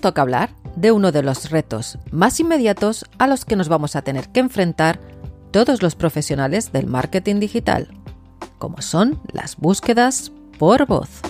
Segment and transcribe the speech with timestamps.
[0.00, 4.02] Toca hablar de uno de los retos más inmediatos a los que nos vamos a
[4.02, 5.00] tener que enfrentar
[5.50, 7.88] todos los profesionales del marketing digital,
[8.58, 11.22] como son las búsquedas por voz.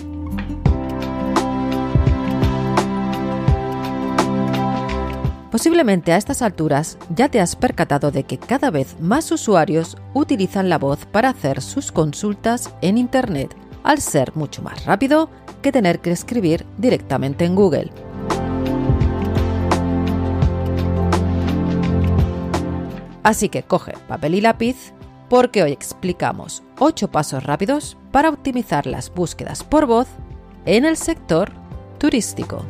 [5.51, 10.69] Posiblemente a estas alturas ya te has percatado de que cada vez más usuarios utilizan
[10.69, 15.29] la voz para hacer sus consultas en Internet, al ser mucho más rápido
[15.61, 17.91] que tener que escribir directamente en Google.
[23.23, 24.93] Así que coge papel y lápiz
[25.29, 30.07] porque hoy explicamos 8 pasos rápidos para optimizar las búsquedas por voz
[30.65, 31.51] en el sector
[31.99, 32.65] turístico.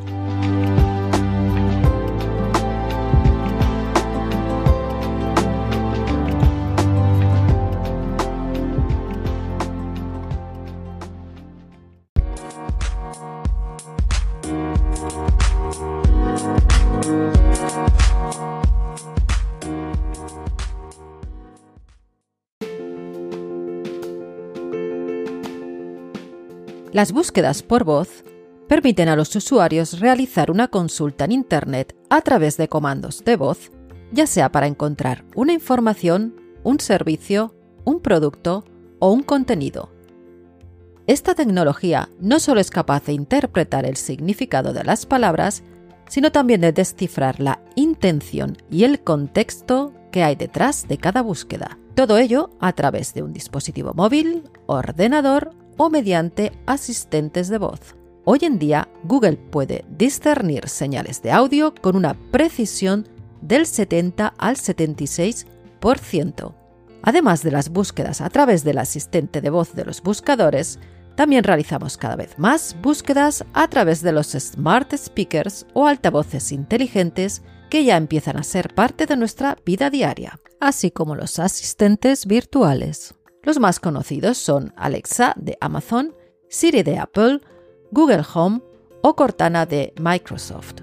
[27.02, 28.24] Las búsquedas por voz
[28.68, 33.72] permiten a los usuarios realizar una consulta en Internet a través de comandos de voz,
[34.12, 38.66] ya sea para encontrar una información, un servicio, un producto
[39.00, 39.90] o un contenido.
[41.08, 45.64] Esta tecnología no solo es capaz de interpretar el significado de las palabras,
[46.08, 51.80] sino también de descifrar la intención y el contexto que hay detrás de cada búsqueda.
[51.96, 57.80] Todo ello a través de un dispositivo móvil, ordenador o mediante asistentes de voz.
[58.24, 63.10] Hoy en día, Google puede discernir señales de audio con una precisión
[63.42, 66.54] del 70 al 76%.
[67.02, 70.78] Además de las búsquedas a través del asistente de voz de los buscadores,
[71.16, 77.42] también realizamos cada vez más búsquedas a través de los smart speakers o altavoces inteligentes
[77.72, 83.16] que ya empiezan a ser parte de nuestra vida diaria, así como los asistentes virtuales.
[83.44, 86.14] Los más conocidos son Alexa de Amazon,
[86.48, 87.42] Siri de Apple,
[87.92, 88.62] Google Home
[89.02, 90.82] o Cortana de Microsoft.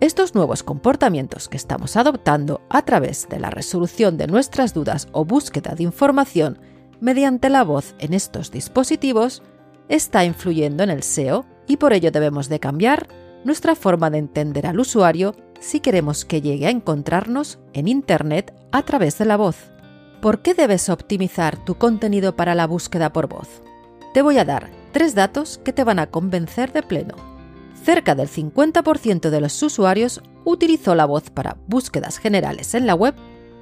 [0.00, 5.24] Estos nuevos comportamientos que estamos adoptando a través de la resolución de nuestras dudas o
[5.24, 6.58] búsqueda de información
[7.00, 9.42] mediante la voz en estos dispositivos
[9.88, 13.08] está influyendo en el SEO y por ello debemos de cambiar
[13.44, 18.82] nuestra forma de entender al usuario si queremos que llegue a encontrarnos en Internet a
[18.82, 19.70] través de la voz.
[20.20, 23.48] ¿Por qué debes optimizar tu contenido para la búsqueda por voz?
[24.12, 27.14] Te voy a dar tres datos que te van a convencer de pleno.
[27.82, 33.14] Cerca del 50% de los usuarios utilizó la voz para búsquedas generales en la web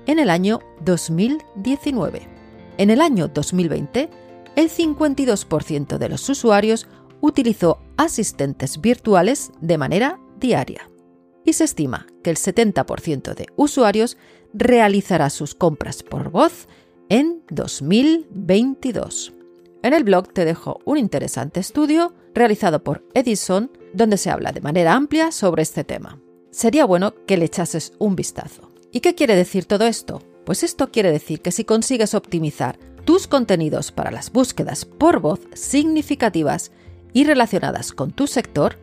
[0.07, 2.27] en el año 2019.
[2.77, 4.11] En el año 2020,
[4.57, 6.89] el 52% de los usuarios
[7.21, 10.91] utilizó asistentes virtuales de manera diaria.
[11.45, 14.19] Y se estima que el 70% de usuarios
[14.53, 16.69] realizará sus compras por voz
[17.09, 19.33] en 2022.
[19.83, 24.61] En el blog te dejo un interesante estudio realizado por Edison donde se habla de
[24.61, 26.21] manera amplia sobre este tema.
[26.51, 28.73] Sería bueno que le echases un vistazo.
[28.91, 30.23] ¿Y qué quiere decir todo esto?
[30.45, 35.41] Pues esto quiere decir que si consigues optimizar tus contenidos para las búsquedas por voz
[35.55, 36.73] significativas
[37.13, 38.77] y relacionadas con tu sector,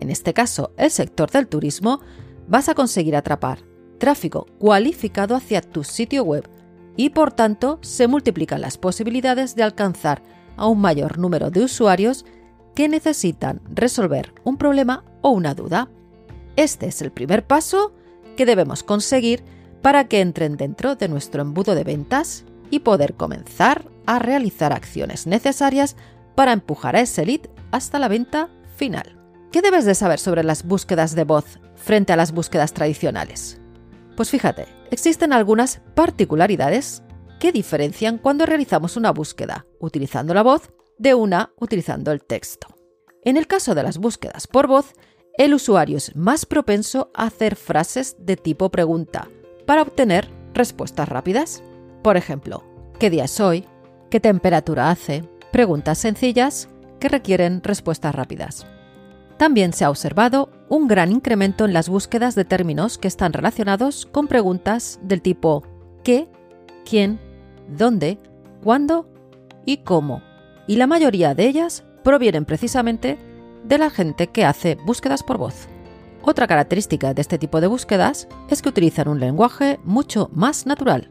[0.00, 2.00] en este caso el sector del turismo,
[2.48, 3.64] vas a conseguir atrapar
[4.02, 6.50] tráfico cualificado hacia tu sitio web
[6.96, 10.24] y por tanto se multiplican las posibilidades de alcanzar
[10.56, 12.24] a un mayor número de usuarios
[12.74, 15.88] que necesitan resolver un problema o una duda.
[16.56, 17.92] Este es el primer paso
[18.36, 19.44] que debemos conseguir
[19.82, 25.28] para que entren dentro de nuestro embudo de ventas y poder comenzar a realizar acciones
[25.28, 25.94] necesarias
[26.34, 29.16] para empujar a ese lead hasta la venta final.
[29.52, 33.61] ¿Qué debes de saber sobre las búsquedas de voz frente a las búsquedas tradicionales?
[34.22, 37.02] Pues fíjate, existen algunas particularidades
[37.40, 42.68] que diferencian cuando realizamos una búsqueda utilizando la voz de una utilizando el texto.
[43.24, 44.92] En el caso de las búsquedas por voz,
[45.38, 49.26] el usuario es más propenso a hacer frases de tipo pregunta,
[49.66, 51.64] para obtener respuestas rápidas.
[52.04, 52.62] Por ejemplo,
[53.00, 53.66] ¿qué día es hoy?
[54.08, 55.24] ¿Qué temperatura hace?
[55.50, 56.68] Preguntas sencillas
[57.00, 58.68] que requieren respuestas rápidas.
[59.42, 64.06] También se ha observado un gran incremento en las búsquedas de términos que están relacionados
[64.06, 65.64] con preguntas del tipo
[66.04, 66.28] ¿qué?
[66.88, 67.18] ¿quién?
[67.66, 68.20] ¿dónde?
[68.62, 69.08] ¿cuándo?
[69.66, 70.22] y cómo.
[70.68, 73.18] Y la mayoría de ellas provienen precisamente
[73.64, 75.66] de la gente que hace búsquedas por voz.
[76.22, 81.10] Otra característica de este tipo de búsquedas es que utilizan un lenguaje mucho más natural.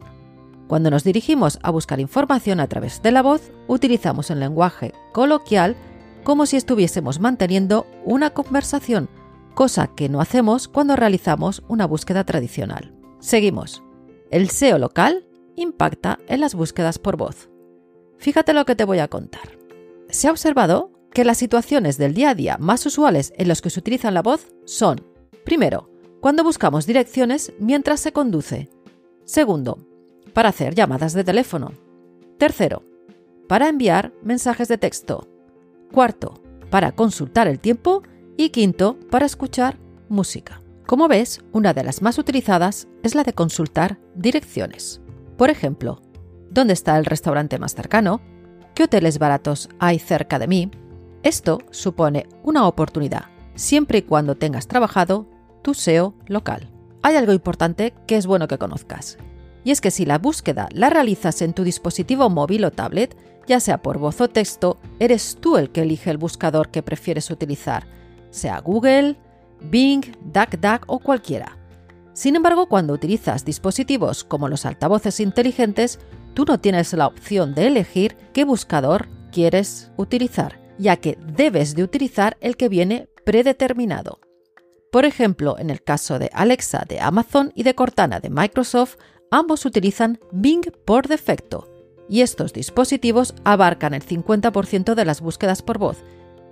[0.69, 5.75] Cuando nos dirigimos a buscar información a través de la voz, utilizamos el lenguaje coloquial
[6.23, 9.09] como si estuviésemos manteniendo una conversación,
[9.53, 12.93] cosa que no hacemos cuando realizamos una búsqueda tradicional.
[13.19, 13.83] Seguimos.
[14.29, 17.49] El SEO local impacta en las búsquedas por voz.
[18.17, 19.57] Fíjate lo que te voy a contar.
[20.09, 23.69] Se ha observado que las situaciones del día a día más usuales en los que
[23.69, 25.05] se utiliza la voz son,
[25.43, 25.89] primero,
[26.21, 28.69] cuando buscamos direcciones mientras se conduce.
[29.25, 29.79] Segundo,
[30.33, 31.73] para hacer llamadas de teléfono.
[32.37, 32.83] Tercero,
[33.47, 35.27] para enviar mensajes de texto.
[35.91, 38.03] Cuarto, para consultar el tiempo.
[38.37, 39.77] Y quinto, para escuchar
[40.09, 40.61] música.
[40.87, 45.01] Como ves, una de las más utilizadas es la de consultar direcciones.
[45.37, 46.01] Por ejemplo,
[46.49, 48.21] ¿dónde está el restaurante más cercano?
[48.73, 50.71] ¿Qué hoteles baratos hay cerca de mí?
[51.23, 55.27] Esto supone una oportunidad, siempre y cuando tengas trabajado
[55.61, 56.69] tu SEO local.
[57.03, 59.17] Hay algo importante que es bueno que conozcas.
[59.63, 63.15] Y es que si la búsqueda la realizas en tu dispositivo móvil o tablet,
[63.47, 67.29] ya sea por voz o texto, eres tú el que elige el buscador que prefieres
[67.31, 67.85] utilizar,
[68.29, 69.17] sea Google,
[69.61, 70.03] Bing,
[70.33, 71.57] DuckDuck o cualquiera.
[72.13, 75.99] Sin embargo, cuando utilizas dispositivos como los altavoces inteligentes,
[76.33, 81.83] tú no tienes la opción de elegir qué buscador quieres utilizar, ya que debes de
[81.83, 84.19] utilizar el que viene predeterminado.
[84.91, 88.97] Por ejemplo, en el caso de Alexa de Amazon y de Cortana de Microsoft,
[89.31, 91.67] ambos utilizan Bing por defecto,
[92.07, 96.03] y estos dispositivos abarcan el 50% de las búsquedas por voz,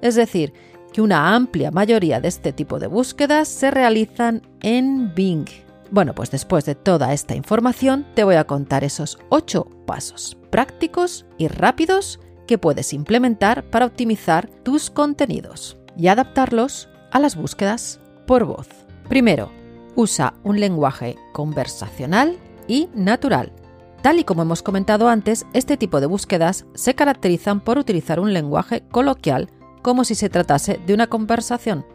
[0.01, 0.53] es decir,
[0.93, 5.45] que una amplia mayoría de este tipo de búsquedas se realizan en Bing.
[5.91, 11.25] Bueno, pues después de toda esta información te voy a contar esos 8 pasos prácticos
[11.37, 18.45] y rápidos que puedes implementar para optimizar tus contenidos y adaptarlos a las búsquedas por
[18.45, 18.67] voz.
[19.07, 19.51] Primero,
[19.95, 22.37] usa un lenguaje conversacional
[22.69, 23.51] y natural.
[24.01, 28.33] Tal y como hemos comentado antes, este tipo de búsquedas se caracterizan por utilizar un
[28.33, 29.49] lenguaje coloquial
[29.81, 31.85] como si se tratase de una conversación.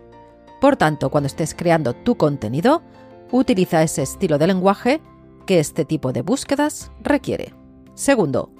[0.61, 2.82] Por tanto, cuando estés creando tu contenido,
[3.31, 5.00] utiliza ese estilo de lenguaje
[5.47, 7.55] que este tipo de búsquedas requiere.
[7.94, 8.50] Segundo,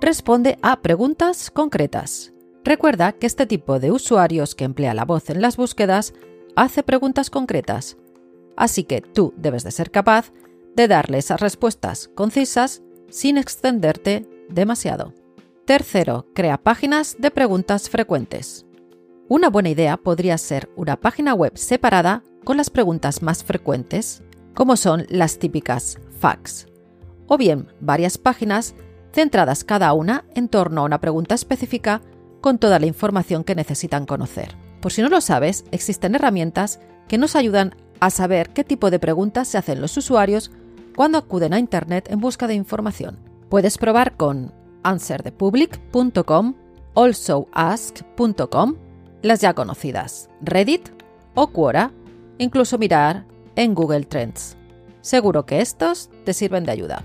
[0.00, 2.32] responde a preguntas concretas.
[2.64, 6.14] Recuerda que este tipo de usuarios que emplea la voz en las búsquedas
[6.54, 7.96] hace preguntas concretas,
[8.56, 10.32] así que tú debes de ser capaz
[10.74, 15.12] de darle esas respuestas concisas sin extenderte demasiado.
[15.64, 18.66] Tercero, crea páginas de preguntas frecuentes.
[19.28, 24.22] Una buena idea podría ser una página web separada con las preguntas más frecuentes,
[24.54, 26.66] como son las típicas fax,
[27.28, 28.74] o bien varias páginas
[29.12, 32.02] centradas cada una en torno a una pregunta específica
[32.40, 34.56] con toda la información que necesitan conocer.
[34.80, 38.98] Por si no lo sabes, existen herramientas que nos ayudan a saber qué tipo de
[38.98, 40.50] preguntas se hacen los usuarios
[40.94, 43.18] cuando acuden a Internet en busca de información.
[43.48, 46.54] Puedes probar con answerthepublic.com,
[46.94, 48.74] alsoask.com,
[49.22, 50.88] las ya conocidas Reddit
[51.34, 51.92] o Quora,
[52.38, 54.56] incluso mirar en Google Trends.
[55.00, 57.04] Seguro que estos te sirven de ayuda.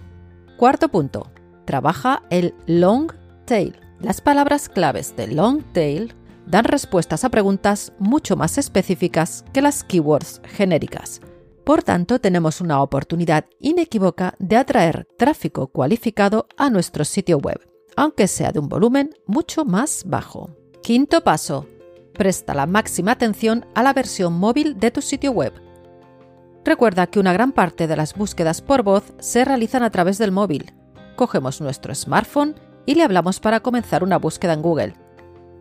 [0.57, 1.29] Cuarto punto.
[1.65, 3.11] Trabaja el long
[3.45, 3.75] tail.
[3.99, 6.13] Las palabras claves de long tail
[6.45, 11.21] dan respuestas a preguntas mucho más específicas que las keywords genéricas.
[11.67, 17.59] Por tanto, tenemos una oportunidad inequívoca de atraer tráfico cualificado a nuestro sitio web,
[17.97, 20.49] aunque sea de un volumen mucho más bajo.
[20.81, 21.65] Quinto paso.
[22.13, 25.51] Presta la máxima atención a la versión móvil de tu sitio web.
[26.63, 30.31] Recuerda que una gran parte de las búsquedas por voz se realizan a través del
[30.31, 30.73] móvil.
[31.17, 32.55] Cogemos nuestro smartphone
[32.85, 34.93] y le hablamos para comenzar una búsqueda en Google.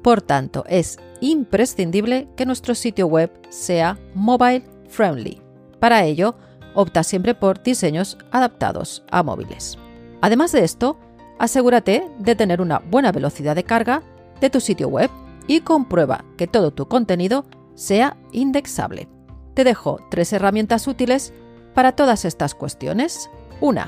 [0.05, 5.46] Por tanto, es imprescindible que nuestro sitio web sea mobile friendly.
[5.81, 6.37] Para ello,
[6.75, 9.79] opta siempre por diseños adaptados a móviles.
[10.21, 10.99] Además de esto,
[11.39, 14.03] asegúrate de tener una buena velocidad de carga
[14.41, 15.11] de tu sitio web
[15.47, 19.09] y comprueba que todo tu contenido sea indexable.
[19.55, 21.33] Te dejo tres herramientas útiles
[21.75, 23.31] para todas estas cuestiones.
[23.61, 23.81] 1.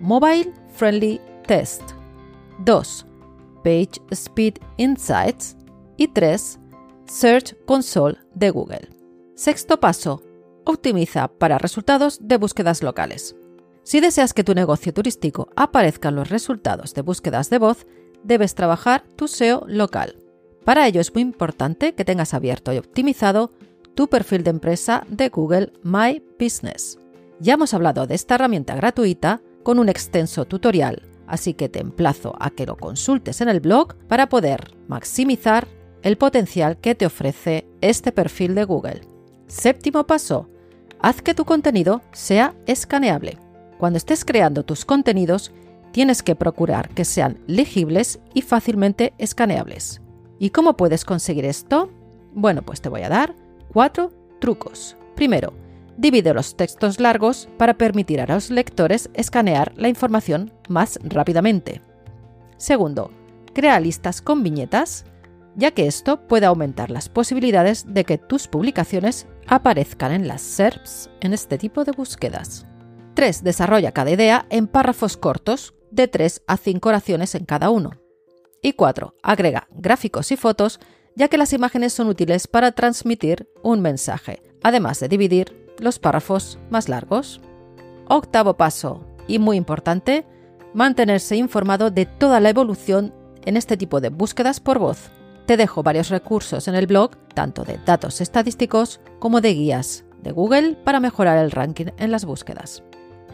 [0.00, 1.82] Mobile Friendly Test.
[2.64, 3.06] 2.
[3.62, 5.56] Page Speed Insights.
[5.96, 6.58] Y 3.
[7.06, 8.88] Search Console de Google.
[9.36, 10.22] Sexto paso,
[10.64, 13.36] optimiza para resultados de búsquedas locales.
[13.82, 17.86] Si deseas que tu negocio turístico aparezca en los resultados de búsquedas de voz,
[18.22, 20.16] debes trabajar tu SEO local.
[20.64, 23.52] Para ello es muy importante que tengas abierto y optimizado
[23.94, 26.98] tu perfil de empresa de Google My Business.
[27.40, 32.34] Ya hemos hablado de esta herramienta gratuita con un extenso tutorial, así que te emplazo
[32.40, 35.68] a que lo consultes en el blog para poder maximizar
[36.02, 39.02] el potencial que te ofrece este perfil de Google.
[39.46, 40.48] Séptimo paso,
[41.00, 43.38] haz que tu contenido sea escaneable.
[43.78, 45.52] Cuando estés creando tus contenidos,
[45.92, 50.00] tienes que procurar que sean legibles y fácilmente escaneables.
[50.38, 51.90] ¿Y cómo puedes conseguir esto?
[52.32, 53.34] Bueno, pues te voy a dar
[53.72, 54.96] cuatro trucos.
[55.14, 55.52] Primero,
[55.96, 61.80] divide los textos largos para permitir a los lectores escanear la información más rápidamente.
[62.56, 63.10] Segundo,
[63.52, 65.04] crea listas con viñetas,
[65.56, 71.10] ya que esto puede aumentar las posibilidades de que tus publicaciones aparezcan en las SERPs
[71.20, 72.66] en este tipo de búsquedas.
[73.14, 73.44] 3.
[73.44, 77.92] Desarrolla cada idea en párrafos cortos, de 3 a 5 oraciones en cada uno.
[78.60, 79.14] Y 4.
[79.22, 80.80] Agrega gráficos y fotos,
[81.14, 86.58] ya que las imágenes son útiles para transmitir un mensaje, además de dividir los párrafos
[86.70, 87.40] más largos.
[88.08, 90.26] Octavo paso, y muy importante,
[90.72, 95.10] mantenerse informado de toda la evolución en este tipo de búsquedas por voz.
[95.46, 100.32] Te dejo varios recursos en el blog, tanto de datos estadísticos como de guías de
[100.32, 102.82] Google para mejorar el ranking en las búsquedas.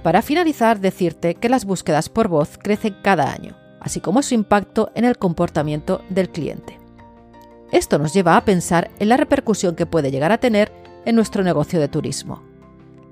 [0.02, 4.90] Para finalizar, decirte que las búsquedas por voz crecen cada año, así como su impacto
[4.94, 6.78] en el comportamiento del cliente.
[7.70, 10.72] Esto nos lleva a pensar en la repercusión que puede llegar a tener
[11.04, 12.42] en nuestro negocio de turismo.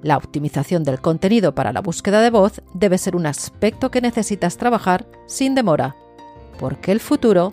[0.03, 4.57] La optimización del contenido para la búsqueda de voz debe ser un aspecto que necesitas
[4.57, 5.97] trabajar sin demora,
[6.59, 7.53] porque el futuro